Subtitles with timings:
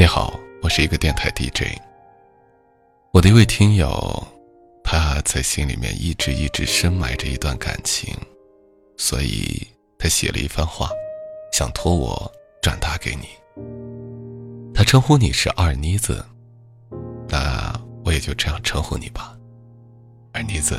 [0.00, 1.78] 你好，我是一个电台 DJ。
[3.12, 4.26] 我的一位听友，
[4.82, 8.16] 他在心里面一直一直深埋着一段感情，
[8.96, 9.68] 所以
[9.98, 10.88] 他写了一番话，
[11.52, 12.32] 想托我
[12.62, 13.26] 转达给你。
[14.72, 16.24] 他称呼你是二妮子，
[17.28, 17.70] 那
[18.02, 19.36] 我也就这样称呼你吧，
[20.32, 20.76] 二妮子。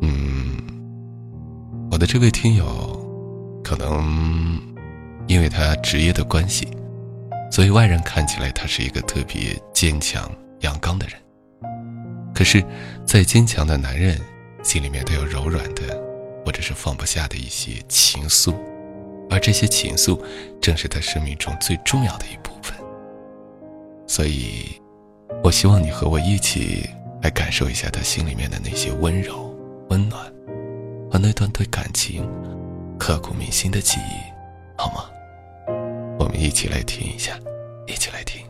[0.00, 0.56] 嗯，
[1.90, 2.98] 我的这位听友，
[3.62, 4.58] 可能
[5.26, 6.66] 因为他职业的关系。
[7.52, 10.26] 所以外人看起来他是一个特别坚强
[10.60, 11.14] 阳刚的人，
[12.34, 12.64] 可是，
[13.06, 14.18] 再坚强的男人
[14.62, 16.02] 心里面都有柔软的，
[16.46, 18.54] 或者是放不下的一些情愫，
[19.28, 20.18] 而这些情愫
[20.62, 22.74] 正是他生命中最重要的一部分。
[24.06, 24.80] 所以，
[25.44, 26.88] 我希望你和我一起
[27.20, 29.54] 来感受一下他心里面的那些温柔、
[29.90, 30.24] 温暖
[31.10, 32.26] 和那段对感情
[32.98, 35.04] 刻骨铭心的记忆，好吗？
[36.34, 37.38] 一起来听一下，
[37.86, 38.46] 一起来听。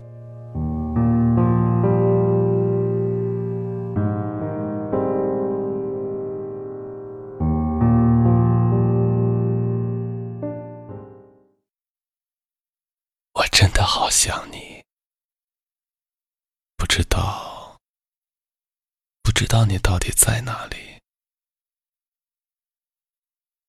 [13.34, 14.82] 我真的好想你，
[16.76, 17.78] 不知道，
[19.22, 20.76] 不知道你到底在哪里。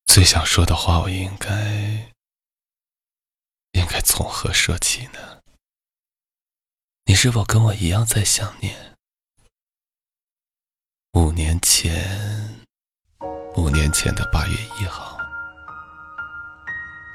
[0.05, 2.12] 最想说的话，我应该。
[3.83, 5.19] 应该从何说起呢？
[7.05, 8.95] 你是否跟我一样在想念？
[11.15, 12.63] 五年前，
[13.57, 15.17] 五年前的八月一号，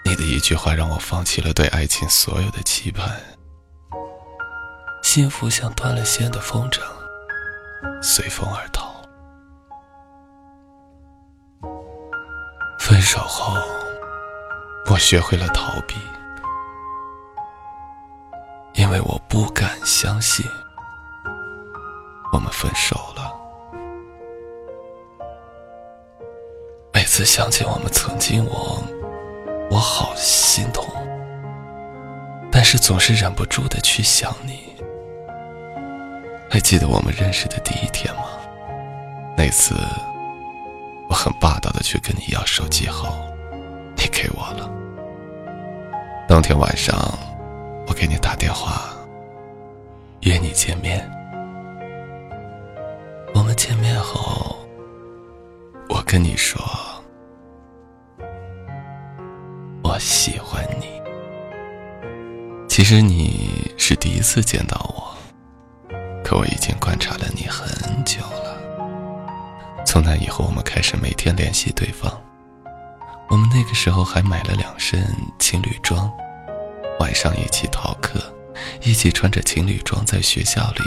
[0.05, 3.19] 你的一句话让我放弃了对爱情所有的期盼。
[5.03, 6.83] 幸福像断了线的风筝，
[8.03, 8.95] 随风而逃。
[12.79, 13.55] 分手后，
[14.91, 15.95] 我学会了逃避。
[18.89, 20.43] 因为我不敢相信，
[22.33, 23.31] 我们分手了。
[26.95, 28.83] 每次想起我们曾经，我
[29.71, 30.87] 我好心痛，
[32.51, 34.75] 但是总是忍不住的去想你。
[36.49, 38.23] 还记得我们认识的第一天吗？
[39.37, 39.75] 那次
[41.11, 43.19] 我很霸道的去跟你要手机号，
[43.99, 44.67] 你给我了。
[46.27, 46.97] 当天晚上。
[47.89, 48.93] 我给你打电话，
[50.21, 51.11] 约你见面。
[53.35, 54.59] 我们见面后，
[55.89, 56.61] 我跟你说，
[59.83, 61.01] 我喜欢你。
[62.69, 65.17] 其实你是第一次见到我，
[66.23, 67.67] 可我已经观察了你很
[68.05, 68.57] 久了。
[69.85, 72.13] 从那以后，我们开始每天联系对方。
[73.31, 75.03] 我们那个时候还买了两身
[75.39, 76.11] 情侣装。
[77.01, 78.21] 晚上一起逃课，
[78.83, 80.83] 一起穿着情侣装在学校里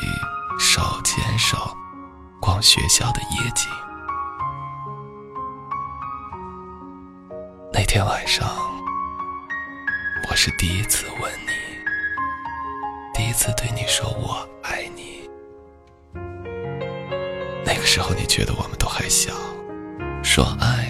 [0.59, 1.57] 手牵手
[2.39, 3.69] 逛学校的夜景。
[7.73, 8.47] 那天晚上，
[10.29, 11.51] 我是第一次吻你，
[13.13, 15.29] 第一次对你说我爱你。
[17.65, 19.33] 那个时候你觉得我们都还小，
[20.21, 20.89] 说爱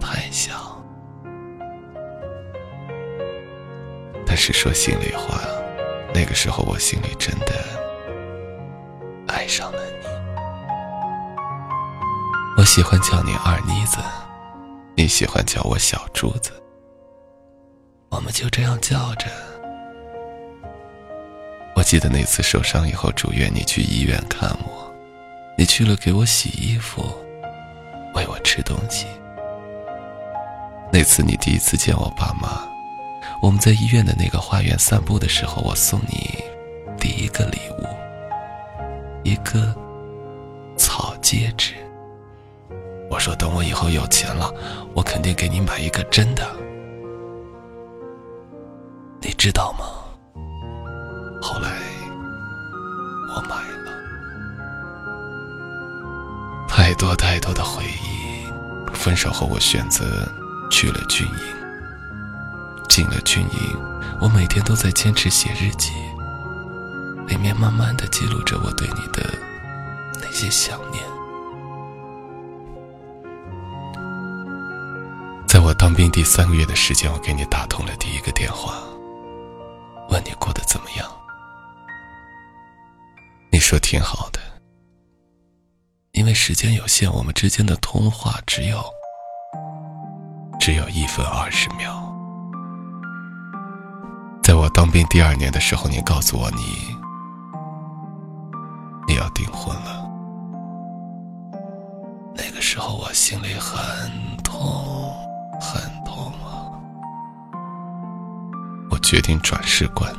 [0.00, 0.57] 太小。
[4.52, 5.40] 是说心里话，
[6.14, 7.52] 那个时候我心里真的
[9.26, 10.06] 爱上了你。
[12.56, 13.98] 我喜欢叫你二妮子，
[14.96, 16.50] 你喜欢叫我小柱子。
[18.08, 19.26] 我们就这样叫着。
[21.76, 24.90] 我记得那次受伤以后住院，你去医院看我，
[25.58, 27.02] 你去了给我洗衣服，
[28.14, 29.06] 喂我吃东西。
[30.90, 32.66] 那次你第一次见我爸妈。
[33.40, 36.42] 我们在医院的那个花园散步的时候，我送你
[36.98, 37.86] 第一个礼物，
[39.22, 39.74] 一个
[40.76, 41.74] 草戒指。
[43.10, 44.52] 我说等我以后有钱了，
[44.94, 46.46] 我肯定给你买一个真的。
[49.20, 49.86] 你知道吗？
[51.40, 51.70] 后来
[53.34, 53.92] 我买了。
[56.68, 58.18] 太多太多的回忆。
[58.94, 60.04] 分手后，我选择
[60.70, 61.57] 去了军营。
[62.98, 63.78] 进了军营，
[64.20, 65.92] 我每天都在坚持写日记，
[67.28, 69.22] 里面慢慢的记录着我对你的
[70.20, 71.00] 那些想念。
[75.46, 78.74] 在我当兵第三个月的时间，我给你打通了第一个电话，
[80.10, 81.08] 问你过得怎么样。
[83.52, 84.40] 你说挺好的，
[86.10, 88.84] 因为时间有限，我们之间的通话只有
[90.58, 91.97] 只有一分二十秒。
[94.48, 96.96] 在我当兵第二年的时候，你告诉我你
[99.06, 100.10] 你要订婚了。
[102.34, 103.78] 那个时候我心里很
[104.42, 105.12] 痛，
[105.60, 106.64] 很痛啊！
[108.90, 110.10] 我决定转世关。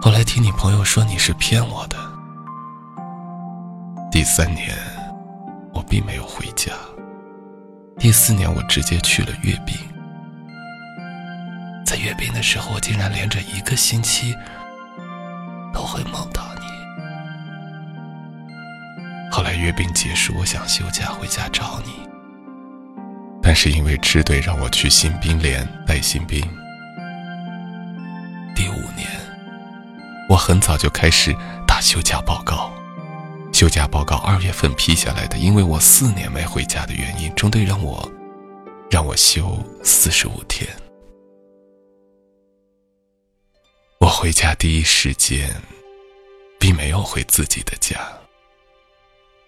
[0.00, 1.96] 后来听你朋友说你是骗我的。
[4.10, 4.74] 第三年，
[5.74, 6.72] 我并没有回家。
[7.98, 9.76] 第四年，我直接去了阅兵。
[12.42, 14.36] 时候，我竟然连着一个星期
[15.72, 16.62] 都会梦到你。
[19.30, 21.92] 后来阅兵结束，我想休假回家找你，
[23.42, 26.40] 但是因为支队让我去新兵连带新兵。
[28.54, 29.08] 第五年，
[30.28, 31.34] 我很早就开始
[31.66, 32.70] 打休假报告。
[33.52, 38.10] 休假报告二月份批下来的，因为我四年没回家的原因，中队让我
[38.90, 40.68] 让我休四十五天。
[44.22, 45.50] 回家第一时间，
[46.56, 47.98] 并没有回自己的家，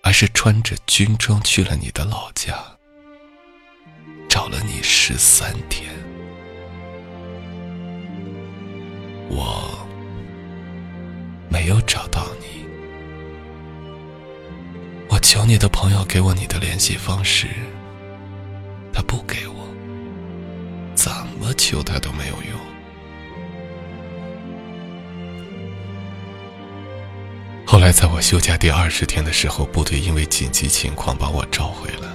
[0.03, 2.56] 而是穿着军装去了你的老家，
[4.29, 5.94] 找了你十三天。
[9.31, 9.87] 我
[11.49, 12.67] 没有找到你。
[15.09, 17.47] 我求你的朋友给我你的联系方式，
[18.93, 19.69] 他不给我，
[20.97, 22.53] 怎么求他都没有用。
[27.94, 32.12] 在我休假第二十天的时候，部队因为紧急情况把我召回了。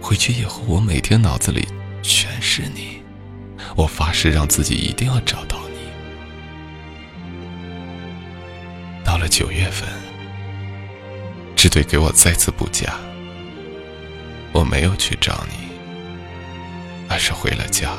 [0.00, 1.68] 回去以后，我每天脑子里
[2.02, 3.02] 全是你，
[3.76, 5.76] 我发誓让自己一定要找到你。
[9.04, 9.86] 到了九月份。
[11.54, 12.94] 支队给我再次补假，
[14.50, 15.56] 我没有去找你，
[17.08, 17.90] 而是回了家。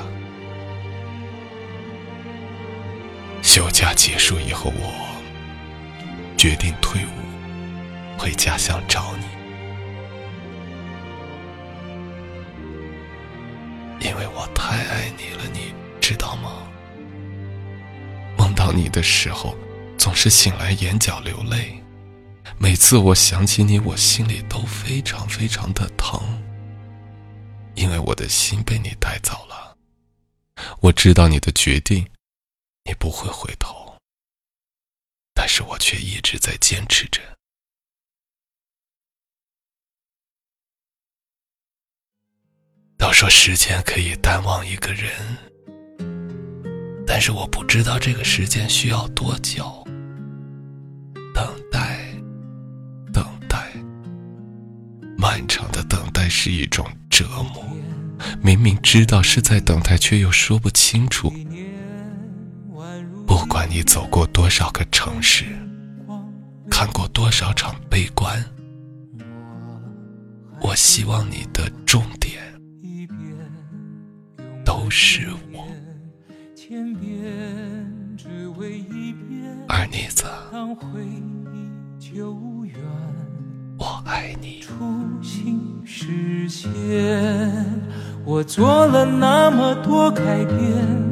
[3.44, 5.03] 休假结束以后，我
[6.44, 9.24] 决定退伍，回家乡找你，
[14.06, 16.68] 因为我太爱你了，你知道吗？
[18.38, 19.56] 梦到你的时候，
[19.98, 21.82] 总是醒来眼角流泪。
[22.58, 26.20] 每次我想起你，我心里都非常非常的疼，
[27.76, 29.78] 因为我的心被你带走了。
[30.82, 32.06] 我知道你的决定，
[32.84, 33.83] 你不会回头，
[35.56, 37.22] 是我却一直在坚持着。
[42.98, 45.12] 都说时间可以淡忘一个人，
[47.06, 49.86] 但是我不知道这个时间需要多久。
[51.36, 52.12] 等待，
[53.14, 53.72] 等待
[55.16, 57.64] 漫长的等待是一种折磨，
[58.42, 61.32] 明明知道是在等待，却又说不清楚。
[63.76, 65.46] 你走过多少个城市，
[66.70, 68.40] 看过多少场悲观，
[70.62, 72.40] 我希望你的重点
[74.64, 75.66] 都是我。
[79.68, 80.26] 二妮子。
[83.80, 84.60] 我爱你。
[84.60, 84.72] 初
[85.24, 86.72] 心实现，
[88.24, 91.12] 我做了那么多改变，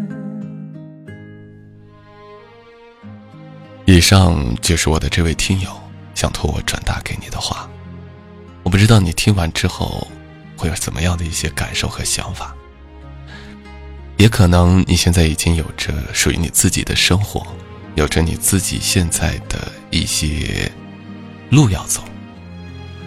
[4.01, 5.69] 以上就是我的这位听友
[6.15, 7.69] 想托我转达给你的话，
[8.63, 10.07] 我不知道你听完之后
[10.57, 12.51] 会有怎么样的一些感受和想法。
[14.17, 17.45] 也可能你现在已经有着属于你自己的生活，
[17.93, 20.71] 有着你自己现在的一些
[21.51, 22.03] 路要走。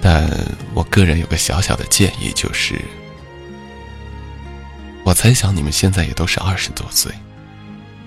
[0.00, 0.30] 但
[0.74, 2.80] 我个人有个小小的建议，就是，
[5.02, 7.12] 我猜想你们现在也都是二十多岁，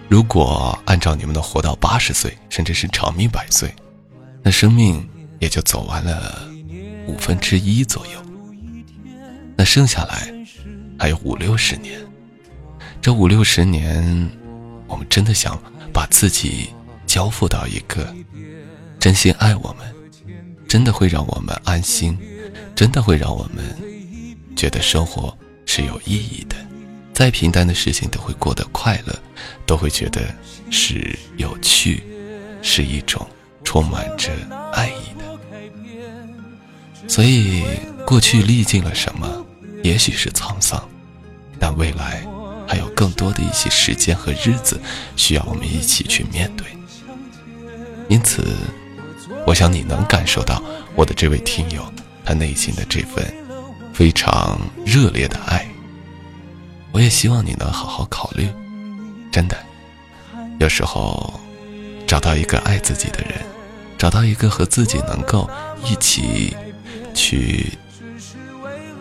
[0.09, 3.73] 如果按照你们能活到八十岁，甚至是长命百岁，
[4.41, 5.07] 那生命
[5.39, 6.47] 也就走完了
[7.07, 8.19] 五分之一左右，
[9.55, 10.33] 那剩下来
[10.97, 11.99] 还有五六十年，
[13.01, 14.29] 这五六十年，
[14.87, 15.61] 我们真的想
[15.91, 16.69] 把自己
[17.05, 18.13] 交付到一个
[18.99, 19.93] 真心爱我们。
[20.67, 22.19] 真的会让我们安心，
[22.75, 23.63] 真的会让我们
[24.53, 25.33] 觉得生活
[25.65, 26.57] 是有意义的。
[27.17, 29.19] 再平淡的事情都会过得快乐，
[29.65, 30.21] 都会觉得
[30.69, 32.03] 是有趣，
[32.61, 33.27] 是一种
[33.63, 34.29] 充满着
[34.71, 35.25] 爱意的。
[37.07, 37.63] 所以，
[38.05, 39.43] 过去历尽了什么，
[39.83, 40.87] 也许是沧桑，
[41.57, 42.23] 但未来
[42.67, 44.79] 还有更多的一些时间和日子
[45.15, 46.67] 需要我们一起去面对。
[48.09, 48.45] 因此，
[49.47, 50.61] 我想你能感受到
[50.93, 51.83] 我的这位听友
[52.23, 53.25] 他内心的这份
[53.91, 55.67] 非常热烈的爱。
[56.91, 58.49] 我也希望你能好好考虑，
[59.31, 59.57] 真的，
[60.59, 61.39] 有时候
[62.07, 63.33] 找到一个爱自己的人，
[63.97, 65.47] 找到一个和自己能够
[65.83, 66.55] 一起
[67.13, 67.71] 去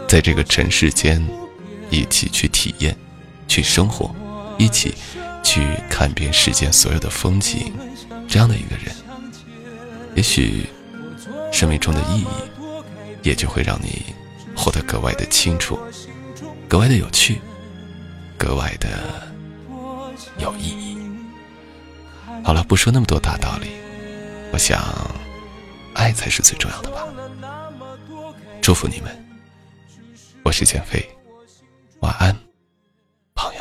[0.07, 1.26] 在这个尘世间
[1.88, 2.95] 一起去体验、
[3.49, 4.14] 去生活、
[4.59, 4.95] 一起
[5.43, 7.73] 去看遍世间所有的风景，
[8.28, 8.95] 这样的一个人，
[10.14, 10.66] 也许
[11.50, 12.26] 生命中的意义
[13.23, 14.02] 也就会让你
[14.55, 15.78] 活得格外的清楚，
[16.69, 17.40] 格外的有趣。
[18.38, 18.88] 格外的
[20.38, 20.99] 有意义。
[22.45, 23.69] 好了，不说那么多大道理，
[24.52, 24.81] 我想，
[25.95, 27.07] 爱才是最重要的吧。
[28.61, 29.11] 祝福你们，
[30.43, 31.09] 我是减肥，
[32.00, 32.37] 晚安，
[33.35, 33.61] 朋友。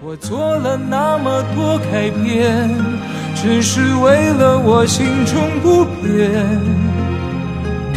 [0.00, 2.70] 我做了那么多改变，
[3.34, 6.87] 只是为了我心中不变。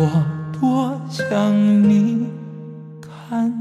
[0.00, 0.24] 我
[0.60, 1.52] 多想
[1.82, 2.28] 你
[3.00, 3.57] 看。